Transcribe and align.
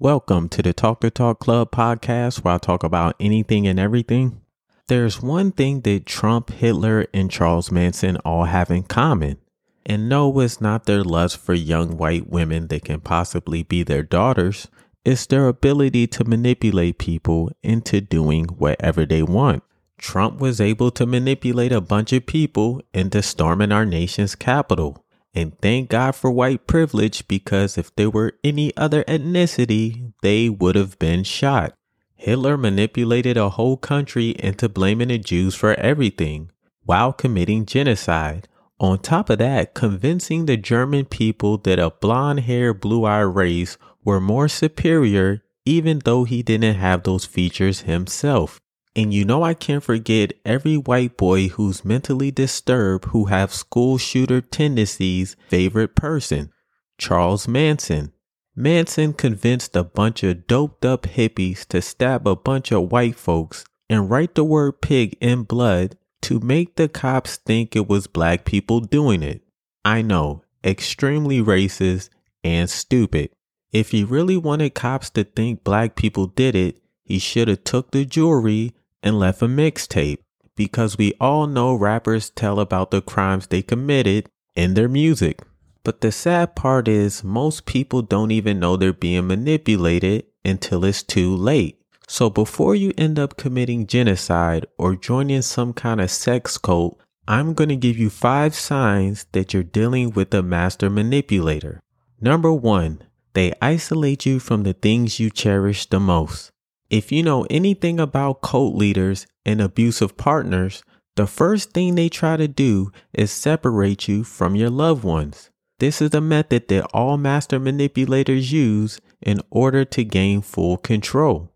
Welcome 0.00 0.48
to 0.50 0.62
the 0.62 0.72
Talk 0.72 1.00
to 1.00 1.10
Talk 1.10 1.40
Club 1.40 1.72
podcast 1.72 2.44
where 2.44 2.54
I 2.54 2.58
talk 2.58 2.84
about 2.84 3.16
anything 3.18 3.66
and 3.66 3.80
everything. 3.80 4.40
There's 4.86 5.20
one 5.20 5.50
thing 5.50 5.80
that 5.80 6.06
Trump, 6.06 6.50
Hitler, 6.50 7.08
and 7.12 7.28
Charles 7.28 7.72
Manson 7.72 8.16
all 8.18 8.44
have 8.44 8.70
in 8.70 8.84
common. 8.84 9.38
And 9.84 10.08
no, 10.08 10.38
it's 10.38 10.60
not 10.60 10.84
their 10.84 11.02
lust 11.02 11.38
for 11.38 11.52
young 11.52 11.96
white 11.96 12.30
women 12.30 12.68
that 12.68 12.84
can 12.84 13.00
possibly 13.00 13.64
be 13.64 13.82
their 13.82 14.04
daughters. 14.04 14.68
It's 15.04 15.26
their 15.26 15.48
ability 15.48 16.06
to 16.06 16.22
manipulate 16.22 16.98
people 16.98 17.50
into 17.64 18.00
doing 18.00 18.44
whatever 18.44 19.04
they 19.04 19.24
want. 19.24 19.64
Trump 19.98 20.38
was 20.38 20.60
able 20.60 20.92
to 20.92 21.06
manipulate 21.06 21.72
a 21.72 21.80
bunch 21.80 22.12
of 22.12 22.24
people 22.24 22.80
into 22.94 23.20
storming 23.20 23.72
our 23.72 23.84
nation's 23.84 24.36
capital. 24.36 25.04
And 25.34 25.58
thank 25.60 25.90
God 25.90 26.12
for 26.14 26.30
white 26.30 26.66
privilege 26.66 27.28
because 27.28 27.78
if 27.78 27.94
there 27.96 28.10
were 28.10 28.34
any 28.42 28.76
other 28.76 29.04
ethnicity, 29.04 30.12
they 30.22 30.48
would 30.48 30.74
have 30.74 30.98
been 30.98 31.22
shot. 31.24 31.74
Hitler 32.16 32.56
manipulated 32.56 33.36
a 33.36 33.50
whole 33.50 33.76
country 33.76 34.30
into 34.38 34.68
blaming 34.68 35.08
the 35.08 35.18
Jews 35.18 35.54
for 35.54 35.74
everything 35.74 36.50
while 36.84 37.12
committing 37.12 37.66
genocide. 37.66 38.48
On 38.80 38.98
top 38.98 39.28
of 39.28 39.38
that, 39.38 39.74
convincing 39.74 40.46
the 40.46 40.56
German 40.56 41.04
people 41.04 41.58
that 41.58 41.78
a 41.78 41.90
blonde 41.90 42.40
haired, 42.40 42.80
blue 42.80 43.04
eyed 43.04 43.22
race 43.22 43.76
were 44.04 44.20
more 44.20 44.48
superior, 44.48 45.42
even 45.64 46.00
though 46.04 46.24
he 46.24 46.42
didn't 46.42 46.76
have 46.76 47.02
those 47.02 47.24
features 47.24 47.82
himself. 47.82 48.60
And 48.98 49.14
you 49.14 49.24
know 49.24 49.44
I 49.44 49.54
can't 49.54 49.84
forget 49.84 50.32
every 50.44 50.76
white 50.76 51.16
boy 51.16 51.46
who's 51.46 51.84
mentally 51.84 52.32
disturbed 52.32 53.04
who 53.04 53.26
have 53.26 53.54
school 53.54 53.96
shooter 53.96 54.40
tendencies 54.40 55.36
favorite 55.46 55.94
person, 55.94 56.50
Charles 56.98 57.46
Manson. 57.46 58.10
Manson 58.56 59.12
convinced 59.12 59.76
a 59.76 59.84
bunch 59.84 60.24
of 60.24 60.48
doped 60.48 60.84
up 60.84 61.04
hippies 61.04 61.64
to 61.66 61.80
stab 61.80 62.26
a 62.26 62.34
bunch 62.34 62.72
of 62.72 62.90
white 62.90 63.14
folks 63.14 63.64
and 63.88 64.10
write 64.10 64.34
the 64.34 64.42
word 64.42 64.80
pig 64.82 65.16
in 65.20 65.44
blood 65.44 65.96
to 66.22 66.40
make 66.40 66.74
the 66.74 66.88
cops 66.88 67.36
think 67.36 67.76
it 67.76 67.88
was 67.88 68.08
black 68.08 68.44
people 68.44 68.80
doing 68.80 69.22
it. 69.22 69.42
I 69.84 70.02
know, 70.02 70.42
extremely 70.64 71.40
racist 71.40 72.08
and 72.42 72.68
stupid. 72.68 73.30
If 73.70 73.92
he 73.92 74.02
really 74.02 74.36
wanted 74.36 74.74
cops 74.74 75.08
to 75.10 75.22
think 75.22 75.62
black 75.62 75.94
people 75.94 76.26
did 76.26 76.56
it, 76.56 76.80
he 77.04 77.20
should 77.20 77.46
have 77.46 77.62
took 77.62 77.92
the 77.92 78.04
jewelry 78.04 78.74
and 79.02 79.18
left 79.18 79.42
a 79.42 79.46
mixtape 79.46 80.18
because 80.56 80.98
we 80.98 81.14
all 81.20 81.46
know 81.46 81.74
rappers 81.74 82.30
tell 82.30 82.58
about 82.58 82.90
the 82.90 83.00
crimes 83.00 83.46
they 83.46 83.62
committed 83.62 84.28
in 84.56 84.74
their 84.74 84.88
music. 84.88 85.40
But 85.84 86.00
the 86.00 86.12
sad 86.12 86.56
part 86.56 86.88
is, 86.88 87.22
most 87.22 87.64
people 87.64 88.02
don't 88.02 88.32
even 88.32 88.58
know 88.58 88.76
they're 88.76 88.92
being 88.92 89.28
manipulated 89.28 90.26
until 90.44 90.84
it's 90.84 91.02
too 91.02 91.34
late. 91.34 91.80
So 92.08 92.28
before 92.28 92.74
you 92.74 92.92
end 92.98 93.18
up 93.18 93.36
committing 93.36 93.86
genocide 93.86 94.66
or 94.78 94.96
joining 94.96 95.42
some 95.42 95.72
kind 95.72 96.00
of 96.00 96.10
sex 96.10 96.58
cult, 96.58 96.98
I'm 97.28 97.54
going 97.54 97.68
to 97.68 97.76
give 97.76 97.98
you 97.98 98.10
five 98.10 98.54
signs 98.54 99.26
that 99.32 99.52
you're 99.52 99.62
dealing 99.62 100.10
with 100.10 100.32
a 100.34 100.42
master 100.42 100.90
manipulator. 100.90 101.80
Number 102.20 102.52
one, 102.52 103.02
they 103.34 103.52
isolate 103.62 104.26
you 104.26 104.40
from 104.40 104.62
the 104.62 104.72
things 104.72 105.20
you 105.20 105.30
cherish 105.30 105.86
the 105.86 106.00
most. 106.00 106.50
If 106.90 107.12
you 107.12 107.22
know 107.22 107.46
anything 107.50 108.00
about 108.00 108.40
cult 108.40 108.74
leaders 108.74 109.26
and 109.44 109.60
abusive 109.60 110.16
partners, 110.16 110.82
the 111.16 111.26
first 111.26 111.72
thing 111.72 111.94
they 111.94 112.08
try 112.08 112.36
to 112.36 112.48
do 112.48 112.92
is 113.12 113.30
separate 113.30 114.08
you 114.08 114.24
from 114.24 114.54
your 114.54 114.70
loved 114.70 115.04
ones. 115.04 115.50
This 115.80 116.00
is 116.00 116.14
a 116.14 116.20
method 116.20 116.68
that 116.68 116.86
all 116.94 117.18
master 117.18 117.60
manipulators 117.60 118.52
use 118.52 119.00
in 119.20 119.40
order 119.50 119.84
to 119.84 120.04
gain 120.04 120.40
full 120.40 120.76
control. 120.76 121.52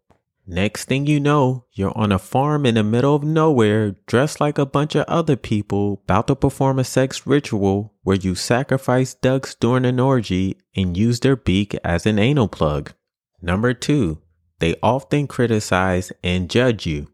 Next 0.46 0.84
thing 0.84 1.06
you 1.06 1.18
know, 1.18 1.66
you're 1.72 1.96
on 1.96 2.12
a 2.12 2.18
farm 2.18 2.66
in 2.66 2.74
the 2.74 2.82
middle 2.82 3.14
of 3.14 3.22
nowhere, 3.22 3.96
dressed 4.06 4.40
like 4.40 4.58
a 4.58 4.66
bunch 4.66 4.94
of 4.94 5.04
other 5.06 5.36
people, 5.36 6.02
about 6.04 6.26
to 6.26 6.36
perform 6.36 6.78
a 6.78 6.84
sex 6.84 7.26
ritual 7.26 7.94
where 8.02 8.16
you 8.16 8.34
sacrifice 8.34 9.14
ducks 9.14 9.54
during 9.54 9.84
an 9.84 10.00
orgy 10.00 10.56
and 10.76 10.96
use 10.96 11.20
their 11.20 11.36
beak 11.36 11.74
as 11.84 12.06
an 12.06 12.18
anal 12.18 12.48
plug. 12.48 12.92
Number 13.40 13.74
two, 13.74 14.21
they 14.62 14.76
often 14.80 15.26
criticize 15.26 16.12
and 16.22 16.48
judge 16.48 16.86
you. 16.86 17.08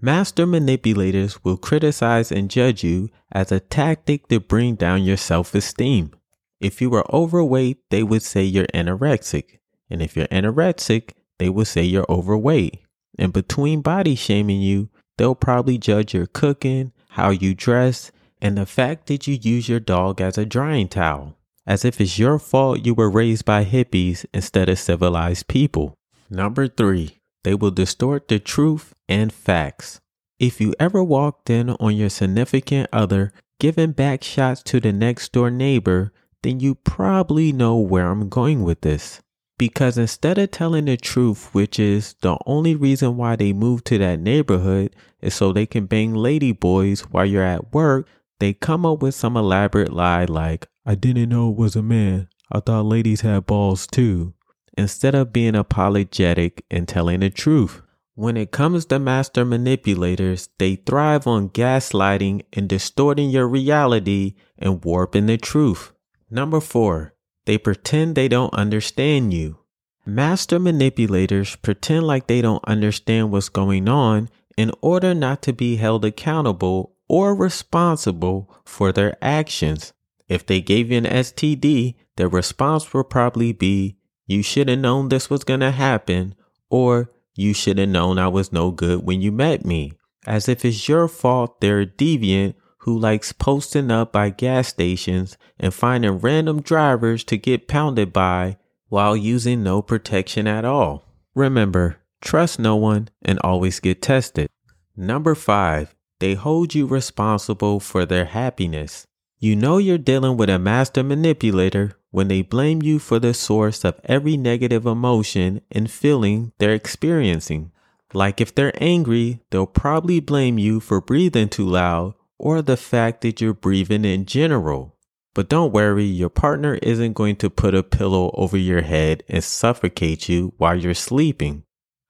Master 0.00 0.46
manipulators 0.46 1.44
will 1.44 1.58
criticize 1.58 2.32
and 2.32 2.48
judge 2.48 2.82
you 2.82 3.10
as 3.30 3.52
a 3.52 3.60
tactic 3.60 4.26
to 4.28 4.40
bring 4.40 4.74
down 4.74 5.02
your 5.02 5.18
self 5.18 5.54
esteem. 5.54 6.12
If 6.60 6.80
you 6.80 6.94
are 6.94 7.04
overweight, 7.12 7.76
they 7.90 8.02
would 8.02 8.22
say 8.22 8.42
you're 8.42 8.68
anorexic. 8.68 9.58
And 9.90 10.00
if 10.00 10.16
you're 10.16 10.28
anorexic, 10.28 11.10
they 11.38 11.50
will 11.50 11.66
say 11.66 11.82
you're 11.82 12.06
overweight. 12.08 12.78
And 13.18 13.34
between 13.34 13.82
body 13.82 14.14
shaming 14.14 14.62
you, 14.62 14.88
they'll 15.18 15.34
probably 15.34 15.76
judge 15.76 16.14
your 16.14 16.26
cooking, 16.26 16.92
how 17.10 17.28
you 17.28 17.54
dress, 17.54 18.12
and 18.40 18.56
the 18.56 18.64
fact 18.64 19.08
that 19.08 19.26
you 19.26 19.34
use 19.34 19.68
your 19.68 19.78
dog 19.78 20.22
as 20.22 20.38
a 20.38 20.46
drying 20.46 20.88
towel, 20.88 21.36
as 21.66 21.84
if 21.84 22.00
it's 22.00 22.18
your 22.18 22.38
fault 22.38 22.86
you 22.86 22.94
were 22.94 23.10
raised 23.10 23.44
by 23.44 23.62
hippies 23.66 24.24
instead 24.32 24.70
of 24.70 24.78
civilized 24.78 25.48
people. 25.48 25.98
Number 26.30 26.68
three, 26.68 27.20
they 27.42 27.54
will 27.54 27.70
distort 27.70 28.28
the 28.28 28.38
truth 28.38 28.94
and 29.08 29.32
facts. 29.32 30.00
If 30.38 30.60
you 30.60 30.74
ever 30.80 31.04
walked 31.04 31.50
in 31.50 31.70
on 31.70 31.94
your 31.94 32.08
significant 32.08 32.88
other 32.92 33.32
giving 33.60 33.92
back 33.92 34.24
shots 34.24 34.62
to 34.64 34.80
the 34.80 34.92
next 34.92 35.32
door 35.32 35.50
neighbor, 35.50 36.12
then 36.42 36.60
you 36.60 36.74
probably 36.74 37.52
know 37.52 37.76
where 37.76 38.10
I'm 38.10 38.28
going 38.28 38.62
with 38.62 38.80
this. 38.80 39.20
Because 39.56 39.96
instead 39.96 40.38
of 40.38 40.50
telling 40.50 40.86
the 40.86 40.96
truth, 40.96 41.54
which 41.54 41.78
is 41.78 42.16
the 42.20 42.36
only 42.44 42.74
reason 42.74 43.16
why 43.16 43.36
they 43.36 43.52
moved 43.52 43.84
to 43.86 43.98
that 43.98 44.18
neighborhood 44.18 44.96
is 45.20 45.34
so 45.34 45.52
they 45.52 45.66
can 45.66 45.86
bang 45.86 46.14
lady 46.14 46.52
boys 46.52 47.02
while 47.02 47.24
you're 47.24 47.44
at 47.44 47.72
work, 47.72 48.08
they 48.40 48.52
come 48.52 48.84
up 48.84 49.00
with 49.00 49.14
some 49.14 49.36
elaborate 49.36 49.92
lie 49.92 50.24
like, 50.24 50.66
I 50.84 50.96
didn't 50.96 51.28
know 51.28 51.50
it 51.50 51.56
was 51.56 51.76
a 51.76 51.82
man. 51.82 52.28
I 52.50 52.60
thought 52.60 52.86
ladies 52.86 53.20
had 53.20 53.46
balls 53.46 53.86
too 53.86 54.34
instead 54.76 55.14
of 55.14 55.32
being 55.32 55.54
apologetic 55.54 56.64
and 56.70 56.86
telling 56.86 57.20
the 57.20 57.30
truth. 57.30 57.82
When 58.16 58.36
it 58.36 58.52
comes 58.52 58.86
to 58.86 58.98
master 58.98 59.44
manipulators, 59.44 60.48
they 60.58 60.76
thrive 60.76 61.26
on 61.26 61.48
gaslighting 61.48 62.42
and 62.52 62.68
distorting 62.68 63.30
your 63.30 63.48
reality 63.48 64.34
and 64.56 64.84
warping 64.84 65.26
the 65.26 65.36
truth. 65.36 65.92
Number 66.30 66.60
four, 66.60 67.14
they 67.44 67.58
pretend 67.58 68.14
they 68.14 68.28
don't 68.28 68.54
understand 68.54 69.34
you. 69.34 69.58
Master 70.06 70.58
manipulators 70.58 71.56
pretend 71.56 72.06
like 72.06 72.26
they 72.26 72.40
don't 72.40 72.64
understand 72.66 73.32
what's 73.32 73.48
going 73.48 73.88
on 73.88 74.28
in 74.56 74.70
order 74.80 75.14
not 75.14 75.42
to 75.42 75.52
be 75.52 75.76
held 75.76 76.04
accountable 76.04 76.94
or 77.08 77.34
responsible 77.34 78.54
for 78.64 78.92
their 78.92 79.16
actions. 79.22 79.92
If 80.28 80.46
they 80.46 80.60
gave 80.60 80.90
you 80.90 80.98
an 80.98 81.04
STD, 81.04 81.96
their 82.16 82.28
response 82.28 82.92
will 82.92 83.04
probably 83.04 83.52
be, 83.52 83.96
you 84.26 84.42
should 84.42 84.68
have 84.68 84.78
known 84.78 85.08
this 85.08 85.30
was 85.30 85.44
going 85.44 85.60
to 85.60 85.70
happen, 85.70 86.34
or 86.70 87.10
you 87.34 87.52
should 87.52 87.78
have 87.78 87.88
known 87.88 88.18
I 88.18 88.28
was 88.28 88.52
no 88.52 88.70
good 88.70 89.04
when 89.04 89.20
you 89.20 89.32
met 89.32 89.64
me. 89.64 89.92
As 90.26 90.48
if 90.48 90.64
it's 90.64 90.88
your 90.88 91.08
fault 91.08 91.60
they're 91.60 91.80
a 91.80 91.86
deviant 91.86 92.54
who 92.78 92.98
likes 92.98 93.32
posting 93.32 93.90
up 93.90 94.12
by 94.12 94.30
gas 94.30 94.68
stations 94.68 95.36
and 95.58 95.72
finding 95.72 96.18
random 96.18 96.60
drivers 96.60 97.24
to 97.24 97.36
get 97.36 97.68
pounded 97.68 98.12
by 98.12 98.56
while 98.88 99.16
using 99.16 99.62
no 99.62 99.82
protection 99.82 100.46
at 100.46 100.64
all. 100.64 101.04
Remember, 101.34 101.96
trust 102.20 102.58
no 102.58 102.76
one 102.76 103.08
and 103.22 103.38
always 103.42 103.80
get 103.80 104.02
tested. 104.02 104.48
Number 104.96 105.34
five, 105.34 105.94
they 106.20 106.34
hold 106.34 106.74
you 106.74 106.86
responsible 106.86 107.80
for 107.80 108.06
their 108.06 108.26
happiness. 108.26 109.06
You 109.38 109.56
know 109.56 109.78
you're 109.78 109.98
dealing 109.98 110.36
with 110.36 110.48
a 110.48 110.58
master 110.58 111.02
manipulator 111.02 111.98
when 112.10 112.28
they 112.28 112.42
blame 112.42 112.80
you 112.80 112.98
for 112.98 113.18
the 113.18 113.34
source 113.34 113.84
of 113.84 114.00
every 114.04 114.36
negative 114.36 114.86
emotion 114.86 115.60
and 115.70 115.90
feeling 115.90 116.52
they're 116.58 116.72
experiencing. 116.72 117.72
Like 118.12 118.40
if 118.40 118.54
they're 118.54 118.72
angry, 118.82 119.40
they'll 119.50 119.66
probably 119.66 120.20
blame 120.20 120.56
you 120.56 120.80
for 120.80 121.00
breathing 121.00 121.48
too 121.48 121.66
loud 121.66 122.14
or 122.38 122.62
the 122.62 122.76
fact 122.76 123.20
that 123.22 123.40
you're 123.40 123.52
breathing 123.52 124.04
in 124.04 124.24
general. 124.26 124.94
But 125.34 125.48
don't 125.48 125.72
worry, 125.72 126.04
your 126.04 126.30
partner 126.30 126.74
isn't 126.76 127.14
going 127.14 127.36
to 127.36 127.50
put 127.50 127.74
a 127.74 127.82
pillow 127.82 128.30
over 128.34 128.56
your 128.56 128.82
head 128.82 129.24
and 129.28 129.42
suffocate 129.42 130.28
you 130.28 130.54
while 130.56 130.78
you're 130.78 130.94
sleeping. 130.94 131.64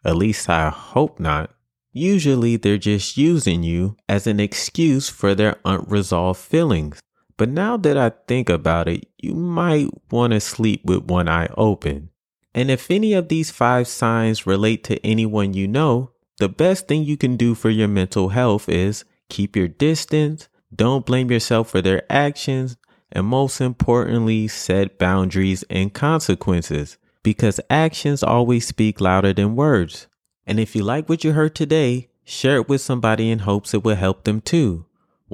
At 0.05 0.17
least 0.17 0.51
I 0.51 0.69
hope 0.69 1.19
not. 1.19 1.51
Usually 1.93 2.57
they're 2.57 2.77
just 2.77 3.17
using 3.17 3.63
you 3.63 3.97
as 4.09 4.27
an 4.27 4.41
excuse 4.41 5.09
for 5.09 5.35
their 5.35 5.57
unresolved 5.65 6.41
feelings. 6.41 7.01
But 7.37 7.49
now 7.49 7.77
that 7.79 7.97
I 7.97 8.13
think 8.29 8.49
about 8.49 8.89
it, 8.89 9.09
you 9.19 9.35
might 9.35 9.89
want 10.11 10.33
to 10.33 10.41
sleep 10.41 10.85
with 10.85 11.05
one 11.05 11.29
eye 11.29 11.49
open. 11.57 12.11
And 12.55 12.71
if 12.71 12.91
any 12.91 13.13
of 13.15 13.29
these 13.29 13.51
five 13.51 13.89
signs 13.89 14.47
relate 14.47 14.85
to 14.85 15.05
anyone 15.05 15.55
you 15.55 15.67
know, 15.67 16.13
the 16.39 16.49
best 16.49 16.87
thing 16.87 17.03
you 17.03 17.17
can 17.17 17.37
do 17.37 17.55
for 17.55 17.71
your 17.71 17.89
mental 17.89 18.29
health 18.29 18.69
is 18.69 19.05
keep 19.29 19.57
your 19.57 19.69
distance, 19.69 20.49
don't 20.75 21.07
blame 21.07 21.31
yourself 21.31 21.71
for 21.71 21.83
their 21.83 22.03
actions, 22.11 22.77
and 23.11 23.27
most 23.27 23.61
importantly, 23.61 24.47
set 24.49 24.99
boundaries 24.99 25.65
and 25.69 25.93
consequences. 25.93 26.99
because 27.25 27.59
actions 27.69 28.23
always 28.23 28.67
speak 28.69 29.01
louder 29.01 29.33
than 29.33 29.57
words. 29.57 30.07
And 30.47 30.61
if 30.61 30.77
you 30.77 30.85
like 30.85 31.09
what 31.09 31.25
you 31.25 31.33
heard 31.33 31.57
today, 31.57 32.11
share 32.23 32.57
it 32.57 32.69
with 32.69 32.81
somebody 32.81 33.31
in 33.31 33.41
hopes 33.41 33.75
it 33.75 33.83
will 33.83 33.97
help 33.97 34.25
them 34.25 34.41
too. 34.41 34.85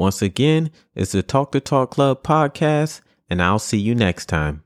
Once 0.01 0.23
again, 0.23 0.71
it's 0.95 1.13
the 1.13 1.23
Talk 1.23 1.53
to 1.53 1.61
Talk 1.61 1.91
Club 1.91 2.23
podcast, 2.23 3.03
and 3.29 3.43
I'll 3.43 3.59
see 3.59 3.77
you 3.77 3.95
next 3.95 4.31
time. 4.31 4.63